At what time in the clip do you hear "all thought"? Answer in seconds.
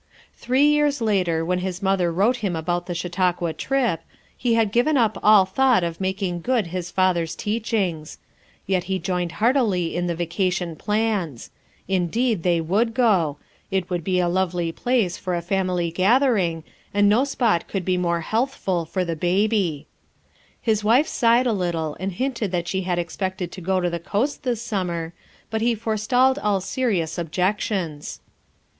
5.21-5.83